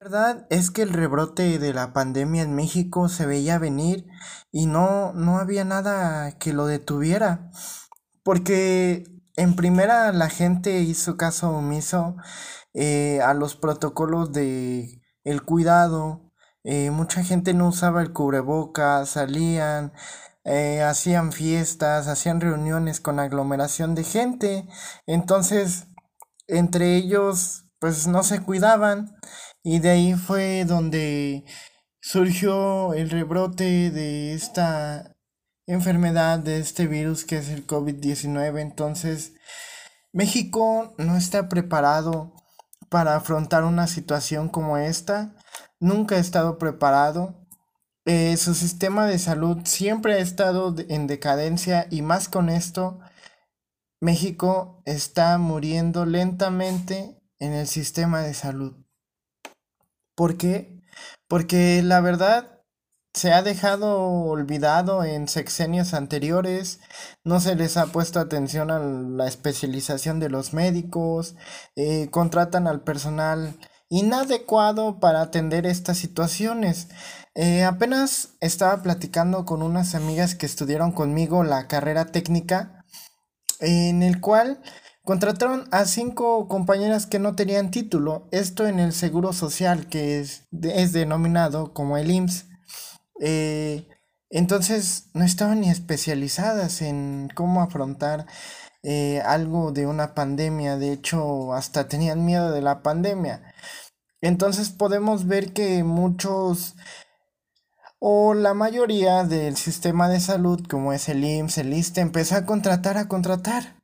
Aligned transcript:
La 0.00 0.04
verdad 0.04 0.46
es 0.48 0.70
que 0.70 0.82
el 0.82 0.92
rebrote 0.92 1.58
de 1.58 1.74
la 1.74 1.92
pandemia 1.92 2.42
en 2.42 2.54
México 2.54 3.08
se 3.08 3.26
veía 3.26 3.58
venir 3.58 4.06
y 4.52 4.66
no, 4.66 5.12
no 5.12 5.38
había 5.38 5.64
nada 5.64 6.38
que 6.38 6.52
lo 6.52 6.66
detuviera. 6.66 7.50
Porque 8.22 9.04
en 9.36 9.56
primera 9.56 10.12
la 10.12 10.28
gente 10.28 10.82
hizo 10.82 11.16
caso 11.16 11.50
omiso 11.50 12.14
eh, 12.74 13.20
a 13.24 13.34
los 13.34 13.56
protocolos 13.56 14.32
de 14.32 15.02
el 15.24 15.42
cuidado. 15.42 16.30
Eh, 16.62 16.92
mucha 16.92 17.24
gente 17.24 17.52
no 17.52 17.66
usaba 17.66 18.00
el 18.00 18.12
cubrebocas, 18.12 19.08
salían, 19.08 19.92
eh, 20.44 20.80
hacían 20.80 21.32
fiestas, 21.32 22.06
hacían 22.06 22.40
reuniones 22.40 23.00
con 23.00 23.18
aglomeración 23.18 23.96
de 23.96 24.04
gente. 24.04 24.68
Entonces, 25.06 25.88
entre 26.46 26.94
ellos, 26.94 27.64
pues 27.80 28.06
no 28.06 28.22
se 28.22 28.40
cuidaban. 28.42 29.16
Y 29.70 29.80
de 29.80 29.90
ahí 29.90 30.14
fue 30.14 30.64
donde 30.64 31.44
surgió 32.00 32.94
el 32.94 33.10
rebrote 33.10 33.90
de 33.90 34.32
esta 34.32 35.14
enfermedad, 35.66 36.38
de 36.38 36.58
este 36.58 36.86
virus 36.86 37.26
que 37.26 37.36
es 37.36 37.50
el 37.50 37.66
COVID-19. 37.66 38.62
Entonces, 38.62 39.34
México 40.10 40.94
no 40.96 41.18
está 41.18 41.50
preparado 41.50 42.34
para 42.88 43.14
afrontar 43.14 43.64
una 43.64 43.88
situación 43.88 44.48
como 44.48 44.78
esta. 44.78 45.36
Nunca 45.80 46.14
ha 46.14 46.18
estado 46.18 46.56
preparado. 46.56 47.46
Eh, 48.06 48.38
su 48.38 48.54
sistema 48.54 49.04
de 49.04 49.18
salud 49.18 49.58
siempre 49.64 50.14
ha 50.14 50.18
estado 50.18 50.74
en 50.88 51.06
decadencia 51.06 51.88
y 51.90 52.00
más 52.00 52.30
con 52.30 52.48
esto, 52.48 53.00
México 54.00 54.82
está 54.86 55.36
muriendo 55.36 56.06
lentamente 56.06 57.20
en 57.38 57.52
el 57.52 57.66
sistema 57.66 58.22
de 58.22 58.32
salud. 58.32 58.87
¿Por 60.18 60.36
qué? 60.36 60.82
Porque 61.28 61.80
la 61.80 62.00
verdad 62.00 62.64
se 63.14 63.32
ha 63.32 63.40
dejado 63.42 64.00
olvidado 64.00 65.04
en 65.04 65.28
sexenios 65.28 65.94
anteriores, 65.94 66.80
no 67.22 67.38
se 67.38 67.54
les 67.54 67.76
ha 67.76 67.86
puesto 67.86 68.18
atención 68.18 68.72
a 68.72 68.80
la 68.80 69.28
especialización 69.28 70.18
de 70.18 70.28
los 70.28 70.54
médicos, 70.54 71.36
eh, 71.76 72.08
contratan 72.10 72.66
al 72.66 72.82
personal 72.82 73.60
inadecuado 73.90 74.98
para 74.98 75.20
atender 75.20 75.66
estas 75.66 75.98
situaciones. 75.98 76.88
Eh, 77.36 77.62
apenas 77.62 78.30
estaba 78.40 78.82
platicando 78.82 79.44
con 79.44 79.62
unas 79.62 79.94
amigas 79.94 80.34
que 80.34 80.46
estudiaron 80.46 80.90
conmigo 80.90 81.44
la 81.44 81.68
carrera 81.68 82.06
técnica, 82.06 82.84
en 83.60 84.02
el 84.02 84.20
cual 84.20 84.60
Contrataron 85.08 85.66
a 85.70 85.86
cinco 85.86 86.48
compañeras 86.48 87.06
que 87.06 87.18
no 87.18 87.34
tenían 87.34 87.70
título, 87.70 88.28
esto 88.30 88.66
en 88.66 88.78
el 88.78 88.92
Seguro 88.92 89.32
Social, 89.32 89.86
que 89.86 90.20
es, 90.20 90.46
es 90.60 90.92
denominado 90.92 91.72
como 91.72 91.96
el 91.96 92.10
IMSS. 92.10 92.44
Eh, 93.18 93.88
entonces 94.28 95.08
no 95.14 95.24
estaban 95.24 95.62
ni 95.62 95.70
especializadas 95.70 96.82
en 96.82 97.30
cómo 97.34 97.62
afrontar 97.62 98.26
eh, 98.82 99.22
algo 99.24 99.72
de 99.72 99.86
una 99.86 100.14
pandemia, 100.14 100.76
de 100.76 100.92
hecho 100.92 101.54
hasta 101.54 101.88
tenían 101.88 102.26
miedo 102.26 102.52
de 102.52 102.60
la 102.60 102.82
pandemia. 102.82 103.54
Entonces 104.20 104.68
podemos 104.68 105.26
ver 105.26 105.54
que 105.54 105.84
muchos 105.84 106.76
o 107.98 108.34
la 108.34 108.52
mayoría 108.52 109.24
del 109.24 109.56
sistema 109.56 110.10
de 110.10 110.20
salud, 110.20 110.66
como 110.68 110.92
es 110.92 111.08
el 111.08 111.24
IMSS, 111.24 111.56
el 111.56 111.72
ISTE, 111.72 112.02
empezó 112.02 112.36
a 112.36 112.44
contratar 112.44 112.98
a 112.98 113.08
contratar 113.08 113.77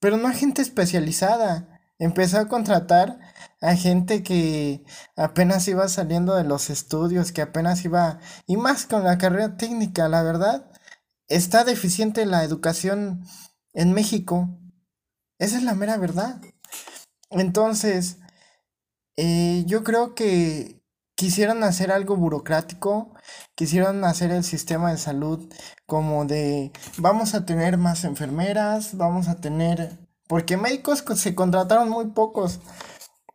pero 0.00 0.16
no 0.16 0.28
a 0.28 0.32
gente 0.32 0.62
especializada. 0.62 1.80
Empezó 1.98 2.38
a 2.38 2.48
contratar 2.48 3.18
a 3.60 3.74
gente 3.74 4.22
que 4.22 4.84
apenas 5.16 5.66
iba 5.66 5.88
saliendo 5.88 6.36
de 6.36 6.44
los 6.44 6.70
estudios, 6.70 7.32
que 7.32 7.42
apenas 7.42 7.84
iba, 7.84 8.20
y 8.46 8.56
más 8.56 8.86
con 8.86 9.02
la 9.04 9.18
carrera 9.18 9.56
técnica, 9.56 10.08
la 10.08 10.22
verdad, 10.22 10.70
está 11.26 11.64
deficiente 11.64 12.24
la 12.26 12.44
educación 12.44 13.24
en 13.74 13.92
México. 13.92 14.48
Esa 15.38 15.56
es 15.58 15.64
la 15.64 15.74
mera 15.74 15.96
verdad. 15.96 16.40
Entonces, 17.30 18.18
eh, 19.16 19.64
yo 19.66 19.82
creo 19.82 20.14
que 20.14 20.77
quisieron 21.18 21.64
hacer 21.64 21.90
algo 21.90 22.14
burocrático, 22.14 23.12
quisieron 23.56 24.04
hacer 24.04 24.30
el 24.30 24.44
sistema 24.44 24.92
de 24.92 24.98
salud 24.98 25.52
como 25.84 26.24
de 26.26 26.70
vamos 26.96 27.34
a 27.34 27.44
tener 27.44 27.76
más 27.76 28.04
enfermeras, 28.04 28.96
vamos 28.96 29.26
a 29.26 29.34
tener, 29.40 29.98
porque 30.28 30.56
médicos 30.56 31.02
se 31.16 31.34
contrataron 31.34 31.90
muy 31.90 32.06
pocos, 32.12 32.60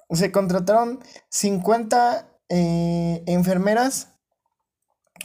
se 0.10 0.32
contrataron 0.32 1.02
50 1.28 2.26
eh, 2.48 3.22
enfermeras 3.28 4.14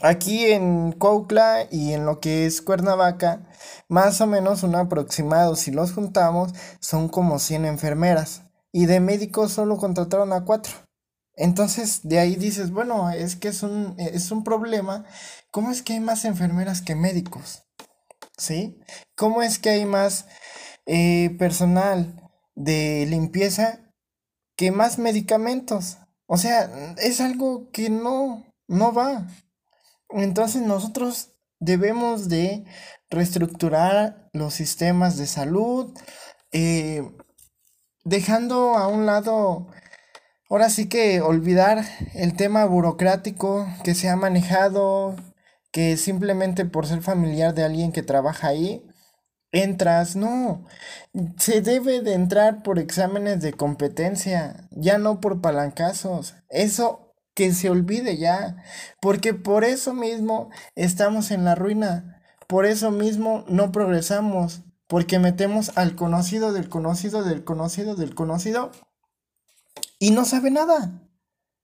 aquí 0.01 0.47
en 0.47 0.91
Cuautla 0.91 1.65
y 1.71 1.93
en 1.93 2.05
lo 2.05 2.19
que 2.19 2.45
es 2.45 2.61
Cuernavaca, 2.61 3.47
más 3.87 4.19
o 4.19 4.27
menos 4.27 4.63
un 4.63 4.75
aproximado, 4.75 5.55
si 5.55 5.71
los 5.71 5.93
juntamos, 5.93 6.53
son 6.81 7.07
como 7.07 7.39
100 7.39 7.63
enfermeras. 7.63 8.41
Y 8.73 8.85
de 8.85 8.99
médicos 8.99 9.53
solo 9.53 9.77
contrataron 9.77 10.33
a 10.33 10.43
4. 10.43 10.88
Entonces, 11.39 12.01
de 12.03 12.19
ahí 12.19 12.35
dices, 12.35 12.69
bueno, 12.69 13.09
es 13.11 13.37
que 13.37 13.47
es 13.47 13.63
un, 13.63 13.95
es 13.97 14.29
un 14.29 14.43
problema. 14.43 15.05
¿Cómo 15.51 15.71
es 15.71 15.81
que 15.81 15.93
hay 15.93 16.01
más 16.01 16.25
enfermeras 16.25 16.81
que 16.81 16.95
médicos? 16.95 17.63
¿Sí? 18.37 18.77
¿Cómo 19.15 19.41
es 19.41 19.57
que 19.57 19.69
hay 19.69 19.85
más 19.85 20.25
eh, 20.85 21.33
personal 21.39 22.29
de 22.55 23.05
limpieza 23.07 23.79
que 24.57 24.71
más 24.71 24.99
medicamentos? 24.99 25.97
O 26.27 26.37
sea, 26.37 26.95
es 26.97 27.21
algo 27.21 27.71
que 27.71 27.89
no, 27.89 28.45
no 28.67 28.91
va. 28.91 29.25
Entonces 30.09 30.61
nosotros 30.61 31.35
debemos 31.61 32.27
de 32.27 32.65
reestructurar 33.09 34.29
los 34.33 34.55
sistemas 34.55 35.15
de 35.15 35.25
salud, 35.25 35.97
eh, 36.51 37.09
dejando 38.03 38.75
a 38.75 38.89
un 38.89 39.05
lado 39.05 39.67
Ahora 40.51 40.71
sí 40.71 40.89
que 40.89 41.21
olvidar 41.21 41.85
el 42.15 42.35
tema 42.35 42.65
burocrático 42.65 43.67
que 43.83 43.93
se 43.93 44.09
ha 44.09 44.15
manejado, 44.15 45.15
que 45.71 45.95
simplemente 45.95 46.65
por 46.65 46.87
ser 46.87 47.03
familiar 47.03 47.53
de 47.53 47.63
alguien 47.63 47.91
que 47.91 48.01
trabaja 48.01 48.47
ahí, 48.47 48.83
entras, 49.51 50.15
no, 50.15 50.65
se 51.37 51.61
debe 51.61 52.01
de 52.01 52.13
entrar 52.13 52.63
por 52.63 52.79
exámenes 52.79 53.41
de 53.41 53.53
competencia, 53.53 54.67
ya 54.71 54.97
no 54.97 55.19
por 55.21 55.39
palancazos, 55.39 56.33
eso 56.49 57.13
que 57.35 57.53
se 57.53 57.69
olvide 57.69 58.17
ya, 58.17 58.63
porque 59.01 59.35
por 59.35 59.63
eso 59.63 59.93
mismo 59.93 60.49
estamos 60.73 61.29
en 61.29 61.45
la 61.45 61.53
ruina, 61.53 62.23
por 62.47 62.65
eso 62.65 62.89
mismo 62.89 63.45
no 63.47 63.71
progresamos, 63.71 64.63
porque 64.87 65.19
metemos 65.19 65.77
al 65.77 65.95
conocido 65.95 66.53
del 66.53 66.69
conocido 66.69 67.23
del 67.23 67.43
conocido 67.43 67.95
del 67.95 68.15
conocido 68.15 68.71
y 69.99 70.11
no 70.11 70.25
sabe 70.25 70.49
nada. 70.49 71.01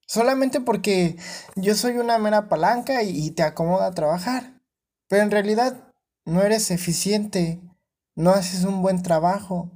Solamente 0.07 0.61
porque 0.61 1.17
yo 1.55 1.73
soy 1.73 1.97
una 1.97 2.19
mera 2.19 2.47
palanca 2.47 3.01
y, 3.01 3.31
te 3.31 3.43
acomoda 3.43 3.87
a 3.87 3.93
trabajar. 3.93 4.61
Pero 5.07 5.23
en 5.23 5.31
realidad 5.31 5.91
no 6.25 6.43
eres 6.43 6.69
eficiente, 6.69 7.61
no 8.15 8.31
haces 8.31 8.63
un 8.65 8.81
buen 8.81 9.01
trabajo. 9.01 9.71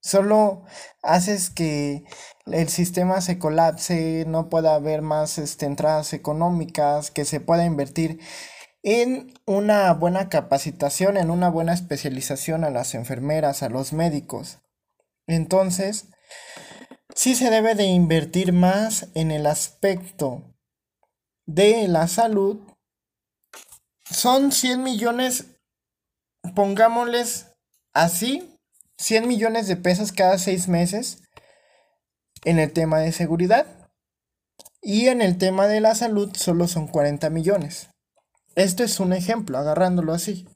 Solo 0.00 0.64
haces 1.02 1.50
que 1.50 2.04
el 2.46 2.68
sistema 2.68 3.20
se 3.20 3.38
colapse, 3.38 4.24
no 4.26 4.48
pueda 4.48 4.74
haber 4.74 5.02
más 5.02 5.38
este, 5.38 5.66
entradas 5.66 6.12
económicas, 6.12 7.10
que 7.10 7.24
se 7.24 7.40
pueda 7.40 7.64
invertir 7.64 8.20
en 8.82 9.32
una 9.46 9.92
buena 9.94 10.28
capacitación, 10.28 11.16
en 11.16 11.30
una 11.30 11.50
buena 11.50 11.72
especialización 11.72 12.64
a 12.64 12.70
las 12.70 12.94
enfermeras, 12.94 13.62
a 13.62 13.68
los 13.68 13.92
médicos. 13.92 14.58
Entonces, 15.28 16.08
sí 17.14 17.34
se 17.34 17.50
debe 17.50 17.74
de 17.74 17.84
invertir 17.84 18.52
más 18.52 19.08
en 19.14 19.30
el 19.30 19.46
aspecto 19.46 20.42
de 21.46 21.88
la 21.88 22.08
salud. 22.08 22.60
Son 24.10 24.52
100 24.52 24.82
millones, 24.82 25.46
pongámosles 26.54 27.46
así, 27.92 28.58
100 28.98 29.26
millones 29.26 29.68
de 29.68 29.76
pesos 29.76 30.12
cada 30.12 30.38
seis 30.38 30.68
meses 30.68 31.22
en 32.44 32.58
el 32.58 32.72
tema 32.72 32.98
de 32.98 33.12
seguridad. 33.12 33.66
Y 34.80 35.08
en 35.08 35.22
el 35.22 35.38
tema 35.38 35.68
de 35.68 35.80
la 35.80 35.94
salud 35.94 36.34
solo 36.34 36.66
son 36.66 36.88
40 36.88 37.30
millones. 37.30 37.88
Esto 38.56 38.82
es 38.82 39.00
un 39.00 39.12
ejemplo, 39.12 39.58
agarrándolo 39.58 40.12
así. 40.12 40.46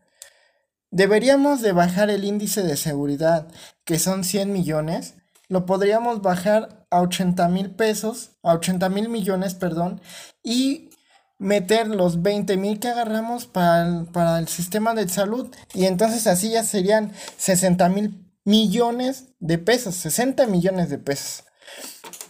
Deberíamos 0.91 1.63
de 1.63 1.73
bajar 1.73 2.11
el 2.11 2.25
índice 2.25 2.63
de 2.63 2.77
seguridad, 2.77 3.49
que 3.85 3.99
son 3.99 4.25
100 4.25 4.53
millones, 4.53 5.15
lo 5.49 5.67
podríamos 5.67 6.23
bajar 6.23 6.87
a 6.91 7.01
80 7.01 7.49
mil 7.49 7.71
pesos, 7.71 8.33
a 8.43 8.55
80 8.55 8.89
mil 8.89 9.09
millones, 9.09 9.55
perdón, 9.55 10.01
y 10.43 10.91
meter 11.39 11.89
los 11.89 12.23
20 12.23 12.57
mil 12.57 12.81
que 12.81 12.89
agarramos 12.89 13.47
para 13.47 13.87
el, 13.87 14.07
para 14.07 14.39
el 14.39 14.49
sistema 14.49 14.95
de 14.95 15.09
salud. 15.09 15.55
Y 15.75 15.85
entonces 15.87 16.27
así 16.27 16.51
ya 16.51 16.65
serían 16.65 17.13
60 17.37 17.89
mil 17.89 18.33
millones 18.45 19.27
de 19.41 19.59
pesos, 19.59 19.97
60 19.97 20.47
millones 20.47 20.89
de 20.89 20.99
pesos. 20.99 21.45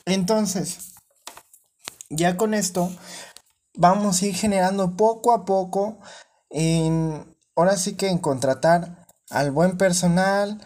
Entonces, 0.07 0.95
Ya 2.09 2.37
con 2.37 2.55
esto 2.55 2.93
vamos 3.75 4.23
a 4.23 4.27
ir 4.27 4.35
generando 4.37 4.97
poco 4.97 5.33
a 5.33 5.45
poco 5.45 5.99
en, 6.51 7.37
ahora 7.57 7.77
sí 7.77 7.97
que 7.97 8.09
en 8.09 8.19
contratar 8.19 9.07
al 9.29 9.51
buen 9.51 9.77
personal, 9.77 10.61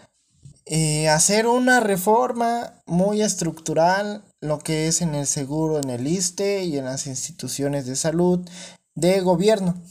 eh, 0.73 1.09
hacer 1.09 1.47
una 1.47 1.81
reforma 1.81 2.81
muy 2.85 3.21
estructural, 3.21 4.23
lo 4.39 4.59
que 4.59 4.87
es 4.87 5.01
en 5.01 5.15
el 5.15 5.27
seguro, 5.27 5.81
en 5.81 5.89
el 5.89 6.07
ISTE 6.07 6.63
y 6.63 6.77
en 6.77 6.85
las 6.85 7.07
instituciones 7.07 7.85
de 7.85 7.97
salud 7.97 8.49
de 8.95 9.19
gobierno, 9.19 9.83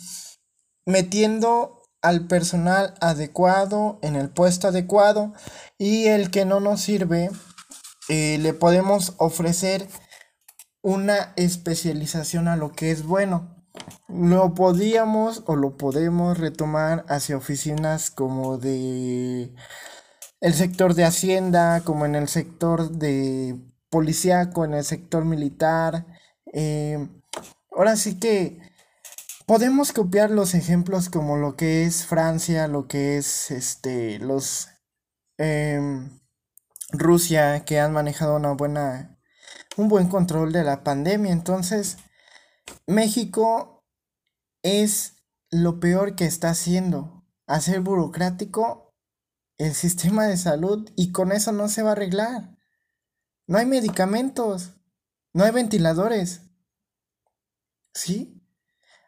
metiendo 0.87 1.83
al 2.01 2.27
personal 2.29 2.95
adecuado 3.03 3.99
en 4.01 4.17
el 4.17 4.31
puesto 4.31 4.69
adecuado 4.69 5.35
y 5.77 6.07
el 6.07 6.31
que 6.31 6.47
no 6.47 6.61
nos 6.61 6.81
sirve 6.81 7.29
eh, 8.09 8.39
le 8.39 8.55
podemos 8.55 9.13
ofrecer 9.19 9.87
una 10.81 11.35
especialización 11.37 12.49
a 12.49 12.57
lo 12.57 12.73
que 12.73 12.91
es 12.91 13.05
bueno. 13.05 13.55
Lo 14.09 14.55
podíamos 14.55 15.43
o 15.45 15.57
lo 15.57 15.77
podemos 15.77 16.39
retomar 16.39 17.05
hacia 17.11 17.37
oficinas 17.37 18.11
como 18.11 18.57
de 18.57 19.53
el 20.41 20.55
sector 20.55 20.95
de 20.95 21.05
hacienda, 21.05 21.83
como 21.83 22.07
en 22.07 22.15
el 22.15 22.29
sector 22.29 22.91
de 22.91 23.59
policíaco, 23.91 24.65
en 24.65 24.75
el 24.75 24.85
sector 24.85 25.25
militar. 25.25 26.07
Eh, 26.53 27.09
ahora 27.73 27.97
sí 27.97 28.19
que 28.19 28.59
podemos 29.47 29.93
copiar 29.93 30.31
los 30.31 30.55
ejemplos 30.55 31.11
como 31.11 31.37
lo 31.37 31.57
que 31.57 31.85
es 31.85 32.07
Francia, 32.07 32.69
lo 32.69 32.89
que 32.89 33.19
es 33.19 33.51
este 33.51 34.19
los 34.19 34.69
em, 35.39 36.21
Rusia, 36.93 37.65
que 37.65 37.81
han 37.81 37.93
manejado 37.93 38.37
una 38.37 38.53
buena 38.53 39.19
un 39.77 39.89
buen 39.89 40.09
control 40.09 40.53
de 40.53 40.65
la 40.65 40.83
pandemia. 40.85 41.33
Entonces, 41.33 41.99
México 42.87 43.85
es 44.63 45.17
lo 45.51 45.81
peor 45.81 46.17
que 46.17 46.27
está 46.27 46.51
haciendo, 46.51 47.25
hacer 47.47 47.81
burocrático 47.81 48.90
el 49.61 49.75
sistema 49.75 50.27
de 50.27 50.39
salud 50.39 50.91
y 50.97 51.13
con 51.13 51.33
eso 51.33 51.53
no 51.53 51.69
se 51.69 51.83
va 51.83 51.91
a 51.91 51.93
arreglar. 51.93 52.57
No 53.47 53.59
hay 53.59 53.67
medicamentos, 53.67 54.73
no 55.35 55.45
hay 55.45 55.51
ventiladores. 55.53 56.43
¿Sí? 57.93 58.43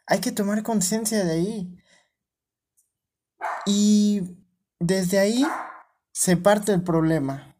Hay 0.06 0.20
que 0.20 0.30
tomar 0.30 0.62
conciencia 0.62 1.24
de 1.24 1.32
ahí. 1.32 1.78
Y 3.64 4.36
desde 4.78 5.20
ahí 5.20 5.46
se 6.12 6.36
parte 6.36 6.72
el 6.72 6.82
problema. 6.82 7.51